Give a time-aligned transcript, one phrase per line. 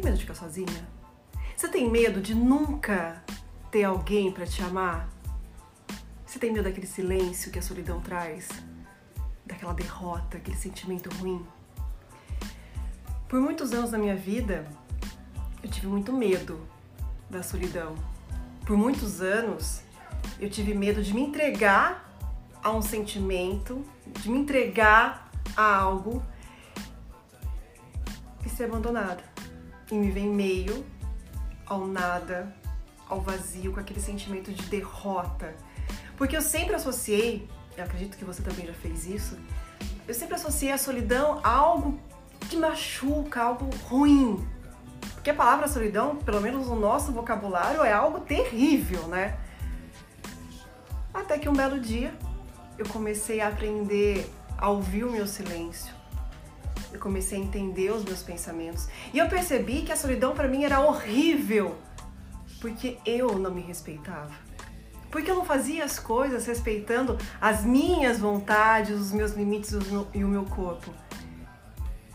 [0.00, 0.88] tem medo de ficar sozinha?
[1.54, 3.22] Você tem medo de nunca
[3.70, 5.08] ter alguém para te amar?
[6.24, 8.48] Você tem medo daquele silêncio que a solidão traz?
[9.44, 11.46] Daquela derrota, aquele sentimento ruim?
[13.28, 14.66] Por muitos anos da minha vida,
[15.62, 16.66] eu tive muito medo
[17.28, 17.94] da solidão.
[18.64, 19.82] Por muitos anos,
[20.38, 22.16] eu tive medo de me entregar
[22.62, 26.22] a um sentimento, de me entregar a algo
[28.44, 29.29] e ser abandonada.
[29.90, 30.84] E me ver em meio
[31.66, 32.54] ao nada,
[33.08, 35.54] ao vazio, com aquele sentimento de derrota.
[36.16, 39.38] Porque eu sempre associei, eu acredito que você também já fez isso,
[40.06, 41.98] eu sempre associei a solidão a algo
[42.48, 44.46] que machuca, algo ruim.
[45.14, 49.38] Porque a palavra solidão, pelo menos no nosso vocabulário, é algo terrível, né?
[51.12, 52.14] Até que um belo dia
[52.78, 55.99] eu comecei a aprender a ouvir o meu silêncio.
[56.92, 58.88] Eu comecei a entender os meus pensamentos.
[59.12, 61.76] E eu percebi que a solidão para mim era horrível,
[62.60, 64.32] porque eu não me respeitava.
[65.10, 69.72] Porque eu não fazia as coisas respeitando as minhas vontades, os meus limites
[70.14, 70.92] e o meu corpo.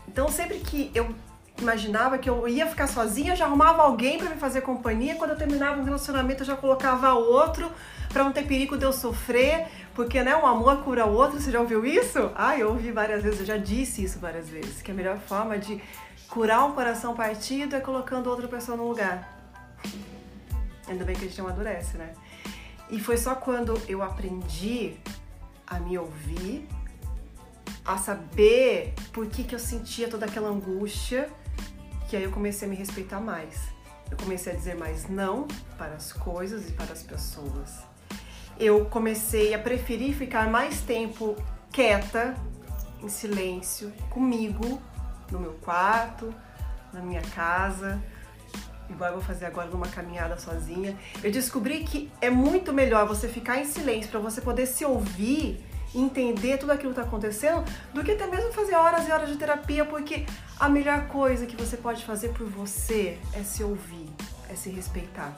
[0.08, 1.14] Então, sempre que eu
[1.58, 5.14] imaginava que eu ia ficar sozinha, eu já arrumava alguém para me fazer companhia.
[5.14, 7.70] Quando eu terminava um relacionamento, eu já colocava outro
[8.12, 11.40] para não ter perigo de eu sofrer, porque né, um amor cura o outro.
[11.40, 12.30] Você já ouviu isso?
[12.34, 15.58] Ah, eu ouvi várias vezes, eu já disse isso várias vezes, que a melhor forma
[15.58, 15.82] de
[16.28, 19.34] curar um coração partido é colocando outra pessoa no lugar.
[20.86, 22.12] Ainda bem que a gente amadurece, né?
[22.90, 24.98] E foi só quando eu aprendi
[25.66, 26.68] a me ouvir,
[27.82, 31.30] a saber por que, que eu sentia toda aquela angústia,
[32.08, 33.62] que aí eu comecei a me respeitar mais.
[34.10, 37.95] Eu comecei a dizer mais não para as coisas e para as pessoas.
[38.58, 41.36] Eu comecei a preferir ficar mais tempo
[41.70, 42.34] quieta,
[43.02, 44.80] em silêncio, comigo,
[45.30, 46.32] no meu quarto,
[46.92, 48.02] na minha casa,
[48.88, 50.96] igual eu vou fazer agora numa caminhada sozinha.
[51.22, 55.62] Eu descobri que é muito melhor você ficar em silêncio para você poder se ouvir
[55.94, 59.36] entender tudo aquilo que está acontecendo, do que até mesmo fazer horas e horas de
[59.36, 60.26] terapia, porque
[60.58, 64.08] a melhor coisa que você pode fazer por você é se ouvir,
[64.48, 65.34] é se respeitar.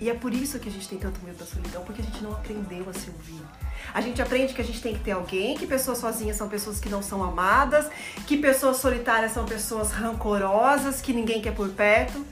[0.00, 2.22] E é por isso que a gente tem tanto medo da solidão, porque a gente
[2.22, 3.42] não aprendeu a se ouvir.
[3.92, 6.80] A gente aprende que a gente tem que ter alguém, que pessoas sozinhas são pessoas
[6.80, 7.90] que não são amadas,
[8.26, 12.24] que pessoas solitárias são pessoas rancorosas, que ninguém quer por perto.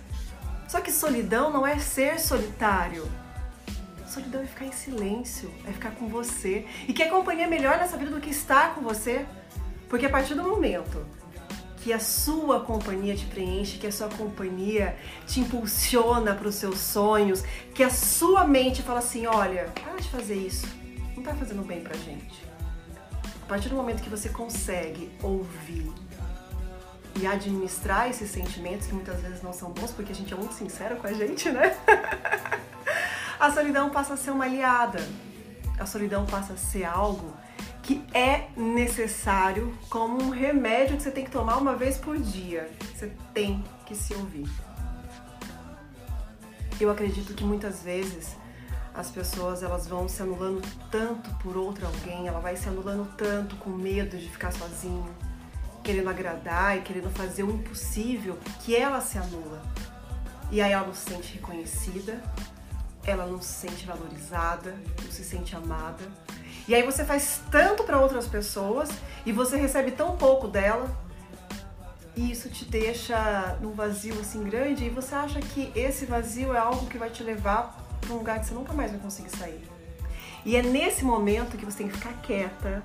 [0.67, 3.07] Só que solidão não é ser solitário.
[4.07, 6.67] Solidão é ficar em silêncio, é ficar com você.
[6.87, 9.27] E que a companhia é melhor nessa vida do que estar com você.
[9.91, 11.05] Porque a partir do momento
[11.83, 14.97] que a sua companhia te preenche, que a sua companhia
[15.27, 17.43] te impulsiona para os seus sonhos,
[17.75, 20.67] que a sua mente fala assim: olha, para de fazer isso,
[21.15, 22.47] não está fazendo bem pra gente.
[23.43, 25.91] A partir do momento que você consegue ouvir
[27.21, 30.55] e administrar esses sentimentos que muitas vezes não são bons, porque a gente é muito
[30.55, 31.77] sincero com a gente, né?
[33.41, 35.01] a solidão passa a ser uma aliada.
[35.79, 37.33] A solidão passa a ser algo
[37.89, 42.71] que é necessário como um remédio que você tem que tomar uma vez por dia.
[42.95, 44.47] Você tem que se ouvir.
[46.79, 48.37] Eu acredito que muitas vezes
[48.93, 50.61] as pessoas elas vão se anulando
[50.91, 55.09] tanto por outro alguém, ela vai se anulando tanto com medo de ficar sozinho,
[55.83, 59.63] querendo agradar e querendo fazer o impossível que ela se anula.
[60.51, 62.23] E aí ela não se sente reconhecida,
[63.03, 66.05] ela não se sente valorizada, não se sente amada.
[66.69, 68.91] E aí você faz tanto para outras pessoas
[69.25, 70.87] e você recebe tão pouco dela.
[72.15, 76.59] E isso te deixa num vazio assim grande e você acha que esse vazio é
[76.59, 79.67] algo que vai te levar para um lugar que você nunca mais vai conseguir sair.
[80.45, 82.83] E é nesse momento que você tem que ficar quieta,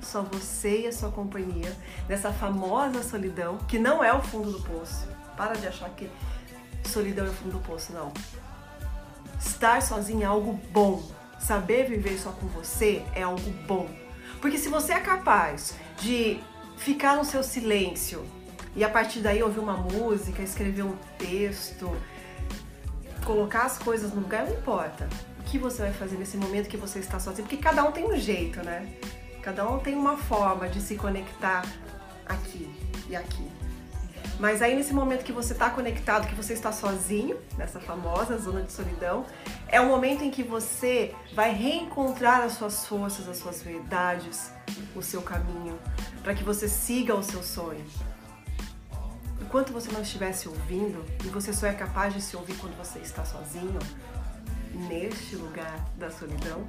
[0.00, 1.74] só você e a sua companhia,
[2.08, 5.08] nessa famosa solidão, que não é o fundo do poço.
[5.36, 6.08] Para de achar que
[6.84, 8.12] solidão é o fundo do poço, não.
[9.38, 11.02] Estar sozinho é algo bom.
[11.46, 13.88] Saber viver só com você é algo bom.
[14.40, 16.40] Porque se você é capaz de
[16.76, 18.26] ficar no seu silêncio
[18.74, 21.96] e a partir daí ouvir uma música, escrever um texto,
[23.24, 25.08] colocar as coisas no lugar, não importa.
[25.38, 27.46] O que você vai fazer nesse momento que você está sozinho?
[27.46, 28.84] Porque cada um tem um jeito, né?
[29.40, 31.64] Cada um tem uma forma de se conectar
[32.26, 32.68] aqui
[33.08, 33.48] e aqui.
[34.40, 38.62] Mas aí nesse momento que você está conectado, que você está sozinho, nessa famosa zona
[38.62, 39.24] de solidão,
[39.68, 44.50] é o momento em que você vai reencontrar as suas forças, as suas verdades,
[44.94, 45.78] o seu caminho,
[46.22, 47.84] para que você siga o seu sonho.
[49.40, 52.76] Enquanto você não estiver se ouvindo, e você só é capaz de se ouvir quando
[52.76, 53.78] você está sozinho,
[54.88, 56.66] neste lugar da solidão,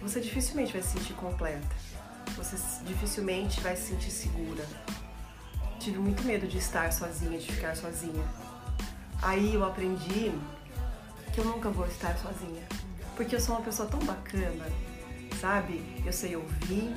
[0.00, 1.68] você dificilmente vai se sentir completa.
[2.36, 4.64] Você dificilmente vai se sentir segura
[5.80, 8.22] tive muito medo de estar sozinha, de ficar sozinha.
[9.22, 10.30] Aí eu aprendi
[11.32, 12.62] que eu nunca vou estar sozinha.
[13.16, 14.64] Porque eu sou uma pessoa tão bacana,
[15.40, 15.82] sabe?
[16.04, 16.94] Eu sei ouvir,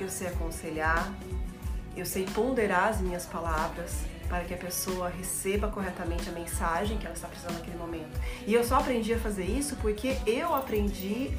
[0.00, 1.12] eu sei aconselhar,
[1.96, 7.06] eu sei ponderar as minhas palavras para que a pessoa receba corretamente a mensagem que
[7.06, 8.18] ela está precisando naquele momento.
[8.46, 11.30] E eu só aprendi a fazer isso porque eu aprendi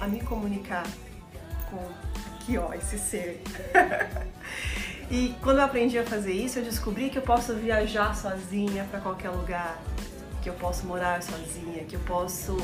[0.00, 0.86] a me comunicar
[1.70, 2.08] com
[2.48, 3.42] aqui, ó, esse ser.
[5.10, 9.00] e quando eu aprendi a fazer isso, eu descobri que eu posso viajar sozinha para
[9.00, 9.78] qualquer lugar,
[10.48, 12.56] que eu posso morar sozinha, que eu posso,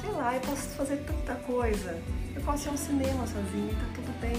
[0.00, 2.00] sei lá, eu posso fazer tanta coisa.
[2.32, 4.36] Eu posso ir ao cinema sozinha, tá tudo bem.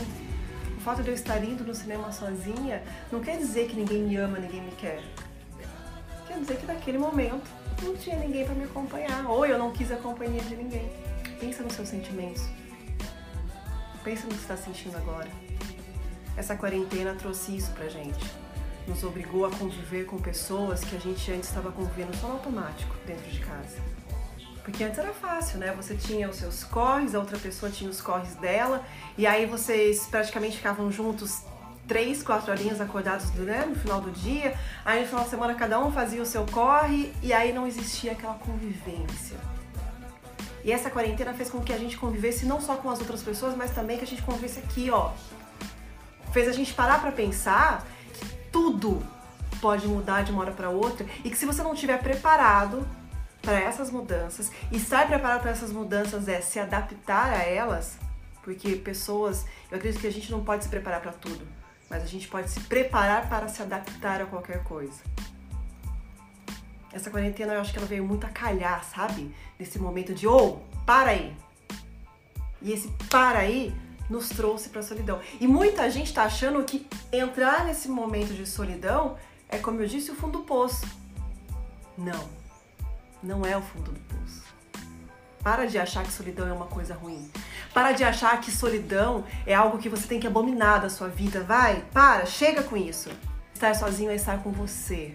[0.77, 2.81] O fato de eu estar indo no cinema sozinha
[3.11, 5.03] não quer dizer que ninguém me ama, ninguém me quer.
[6.25, 7.49] Quer dizer que naquele momento
[7.81, 10.89] não tinha ninguém para me acompanhar, ou eu não quis a companhia de ninguém.
[11.41, 12.43] Pensa nos seus sentimentos.
[14.05, 15.27] Pensa no que está sentindo agora.
[16.37, 18.42] Essa quarentena trouxe isso pra gente.
[18.87, 22.93] Nos obrigou a conviver com pessoas que a gente antes estava convivendo só no automático
[23.05, 23.77] dentro de casa.
[24.63, 25.73] Porque antes era fácil, né?
[25.75, 28.83] Você tinha os seus corres, a outra pessoa tinha os corres dela,
[29.17, 31.43] e aí vocês praticamente ficavam juntos
[31.87, 34.57] três, quatro horinhas acordados né, no final do dia.
[34.85, 38.13] Aí no final de semana cada um fazia o seu corre e aí não existia
[38.13, 39.37] aquela convivência.
[40.63, 43.55] E essa quarentena fez com que a gente convivesse não só com as outras pessoas,
[43.55, 45.11] mas também que a gente convivesse aqui, ó.
[46.31, 47.85] Fez a gente parar para pensar
[48.53, 49.03] tudo
[49.59, 52.87] pode mudar de uma hora para outra e que se você não estiver preparado
[53.41, 57.97] para essas mudanças e estar preparado para essas mudanças é se adaptar a elas,
[58.43, 61.45] porque pessoas, eu acredito que a gente não pode se preparar para tudo,
[61.89, 65.01] mas a gente pode se preparar para se adaptar a qualquer coisa.
[66.91, 69.33] Essa quarentena eu acho que ela veio muito a calhar, sabe?
[69.57, 71.35] Nesse momento de, ô, oh, para aí.
[72.61, 73.73] E esse para aí
[74.09, 75.19] nos trouxe para a solidão.
[75.39, 79.17] E muita gente está achando que entrar nesse momento de solidão
[79.49, 80.85] é, como eu disse, o fundo do poço.
[81.97, 82.27] Não,
[83.21, 84.43] não é o fundo do poço.
[85.43, 87.29] Para de achar que solidão é uma coisa ruim.
[87.73, 91.43] Para de achar que solidão é algo que você tem que abominar da sua vida.
[91.43, 93.09] Vai, para, chega com isso.
[93.53, 95.13] Estar sozinho é estar com você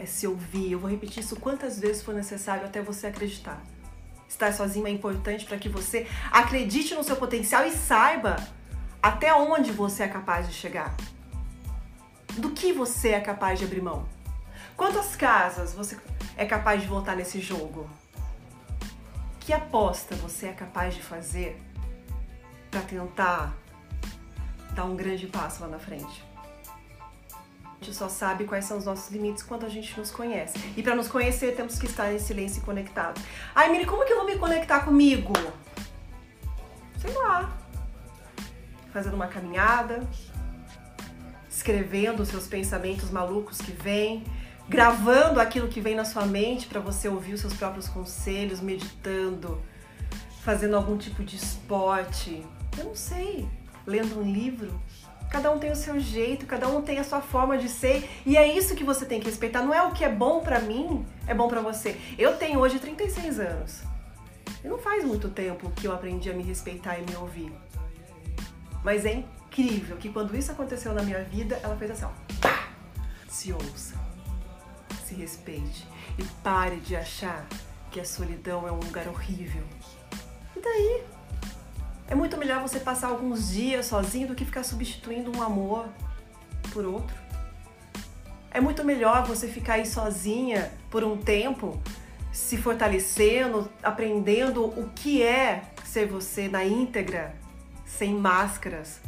[0.00, 0.72] é se ouvir.
[0.72, 3.62] Eu vou repetir isso quantas vezes for necessário até você acreditar.
[4.30, 8.36] Estar sozinho é importante para que você acredite no seu potencial e saiba
[9.02, 10.94] até onde você é capaz de chegar.
[12.38, 14.08] Do que você é capaz de abrir mão.
[14.76, 15.98] Quantas casas você
[16.36, 17.90] é capaz de voltar nesse jogo?
[19.40, 21.60] Que aposta você é capaz de fazer
[22.70, 23.52] para tentar
[24.70, 26.29] dar um grande passo lá na frente?
[27.80, 30.58] A gente só sabe quais são os nossos limites quando a gente nos conhece.
[30.76, 33.18] E para nos conhecer, temos que estar em silêncio e conectado.
[33.54, 35.32] Ai, Miri, como que eu vou me conectar comigo?
[36.98, 37.56] Sei lá.
[38.92, 40.06] Fazendo uma caminhada,
[41.48, 44.24] escrevendo os seus pensamentos malucos que vêm,
[44.68, 49.58] gravando aquilo que vem na sua mente para você ouvir os seus próprios conselhos, meditando,
[50.42, 52.44] fazendo algum tipo de esporte.
[52.76, 53.48] Eu não sei.
[53.86, 54.78] Lendo um livro
[55.30, 58.36] Cada um tem o seu jeito, cada um tem a sua forma de ser, e
[58.36, 59.62] é isso que você tem que respeitar.
[59.62, 61.96] Não é o que é bom para mim, é bom para você.
[62.18, 63.82] Eu tenho hoje 36 anos.
[64.64, 67.52] E não faz muito tempo que eu aprendi a me respeitar e me ouvir.
[68.82, 72.10] Mas é incrível que quando isso aconteceu na minha vida, ela fez assim, ó,
[72.40, 72.68] pá!
[73.28, 73.94] Se ouça,
[75.04, 75.86] se respeite
[76.18, 77.46] e pare de achar
[77.90, 79.62] que a solidão é um lugar horrível.
[80.56, 81.04] E daí?
[82.10, 85.88] É muito melhor você passar alguns dias sozinho do que ficar substituindo um amor
[86.72, 87.14] por outro.
[88.50, 91.80] É muito melhor você ficar aí sozinha por um tempo,
[92.32, 97.32] se fortalecendo, aprendendo o que é ser você na íntegra,
[97.86, 99.00] sem máscaras.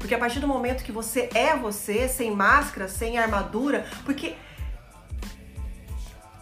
[0.00, 4.34] Porque a partir do momento que você é você, sem máscara, sem armadura, porque.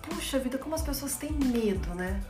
[0.01, 2.23] Puxa vida, como as pessoas têm medo, né?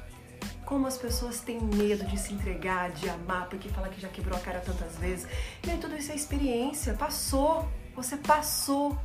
[0.70, 4.38] Como as pessoas têm medo de se entregar, de amar, porque fala que já quebrou
[4.38, 5.26] a cara tantas vezes.
[5.66, 7.68] E aí tudo isso é experiência, passou.
[7.96, 8.96] Você passou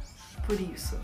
[0.46, 0.96] por isso.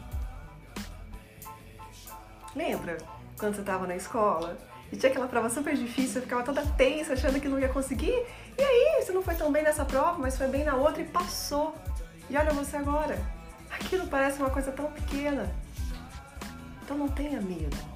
[2.56, 2.98] Lembra
[3.40, 4.56] quando você estava na escola
[4.92, 8.24] e tinha aquela prova super difícil, você ficava toda tensa, achando que não ia conseguir?
[8.56, 11.06] E aí, você não foi tão bem nessa prova, mas foi bem na outra e
[11.06, 11.76] passou.
[12.30, 13.20] E olha você agora.
[13.72, 15.52] Aquilo parece uma coisa tão pequena.
[16.84, 17.91] Então não tenha medo.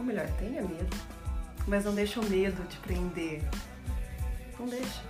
[0.00, 0.96] Ou melhor, tenha medo.
[1.68, 3.42] Mas não deixa o medo te prender.
[4.58, 5.02] Não deixa.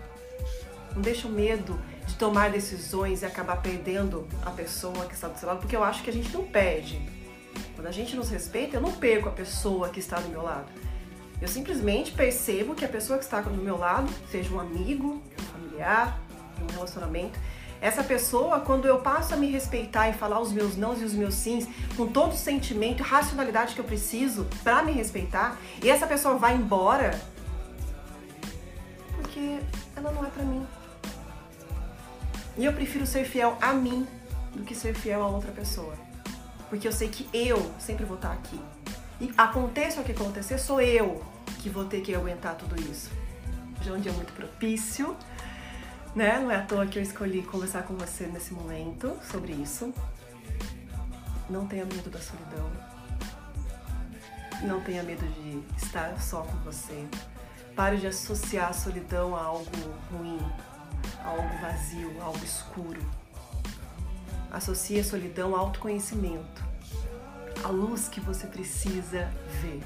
[0.96, 5.38] Não deixa o medo de tomar decisões e acabar perdendo a pessoa que está do
[5.38, 7.00] seu lado, porque eu acho que a gente não perde.
[7.76, 10.66] Quando a gente nos respeita, eu não perco a pessoa que está do meu lado.
[11.40, 15.42] Eu simplesmente percebo que a pessoa que está do meu lado, seja um amigo, um
[15.44, 16.20] familiar,
[16.60, 17.38] um relacionamento,
[17.80, 21.14] Essa pessoa, quando eu passo a me respeitar e falar os meus nãos e os
[21.14, 25.88] meus sims com todo o sentimento e racionalidade que eu preciso para me respeitar, e
[25.88, 27.18] essa pessoa vai embora
[29.16, 29.60] porque
[29.96, 30.66] ela não é para mim.
[32.58, 34.06] E eu prefiro ser fiel a mim
[34.54, 35.94] do que ser fiel a outra pessoa.
[36.68, 38.60] Porque eu sei que eu sempre vou estar aqui.
[39.20, 41.22] E aconteça o que acontecer, sou eu
[41.60, 43.10] que vou ter que aguentar tudo isso.
[43.80, 45.16] Hoje é um dia muito propício,
[46.14, 46.38] né?
[46.38, 49.92] Não é à toa que eu escolhi conversar com você nesse momento sobre isso.
[51.48, 52.70] Não tenha medo da solidão.
[54.62, 57.06] Não tenha medo de estar só com você.
[57.74, 59.70] Pare de associar a solidão a algo
[60.10, 60.38] ruim,
[61.24, 63.00] a algo vazio, a algo escuro.
[64.50, 66.64] Associe a solidão ao autoconhecimento,
[67.62, 69.30] a luz que você precisa
[69.62, 69.80] ver.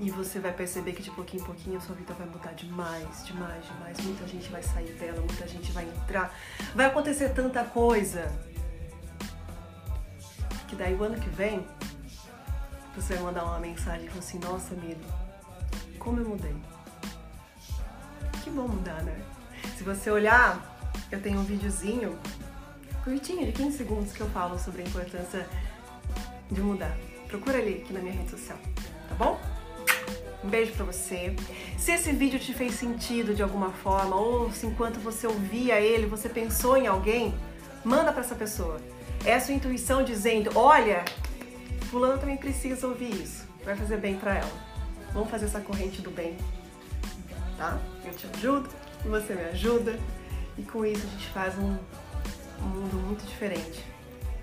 [0.00, 3.26] E você vai perceber que de pouquinho em pouquinho a sua vida vai mudar demais,
[3.26, 4.00] demais, demais.
[4.00, 6.34] Muita gente vai sair dela, muita gente vai entrar.
[6.74, 8.32] Vai acontecer tanta coisa.
[10.66, 11.66] Que daí o ano que vem
[12.96, 15.06] você vai mandar uma mensagem e falar assim, nossa Mili,
[15.98, 16.56] como eu mudei.
[18.42, 19.22] Que bom mudar, né?
[19.76, 20.80] Se você olhar,
[21.12, 22.18] eu tenho um videozinho
[23.04, 25.46] curtinho, de 15 segundos, que eu falo sobre a importância
[26.50, 26.96] de mudar.
[27.28, 28.58] Procura ali aqui na minha rede social,
[29.08, 29.49] tá bom?
[30.42, 31.34] Um beijo pra você.
[31.78, 36.06] Se esse vídeo te fez sentido de alguma forma, ou se enquanto você ouvia ele,
[36.06, 37.34] você pensou em alguém,
[37.84, 38.80] manda para essa pessoa.
[39.24, 41.04] É a sua intuição dizendo, olha,
[41.90, 43.46] fulano também precisa ouvir isso.
[43.64, 44.70] Vai fazer bem para ela.
[45.12, 46.36] Vamos fazer essa corrente do bem,
[47.58, 47.78] tá?
[48.04, 48.68] Eu te ajudo,
[49.04, 49.98] você me ajuda,
[50.56, 51.76] e com isso a gente faz um
[52.62, 53.84] um mundo muito diferente.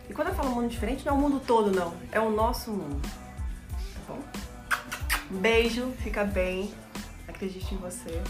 [0.09, 1.93] E quando eu falo mundo diferente, não é o mundo todo, não.
[2.11, 3.01] É o nosso mundo.
[3.01, 4.19] Tá bom?
[5.29, 6.73] Beijo, fica bem.
[7.27, 8.21] Acredite em você.